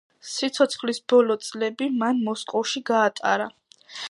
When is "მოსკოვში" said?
2.31-2.87